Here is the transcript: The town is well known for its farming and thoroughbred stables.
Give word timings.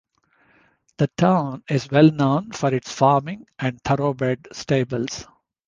The 0.97 1.05
town 1.15 1.63
is 1.69 1.91
well 1.91 2.09
known 2.09 2.53
for 2.53 2.73
its 2.73 2.91
farming 2.91 3.45
and 3.59 3.79
thoroughbred 3.83 4.47
stables. 4.51 5.27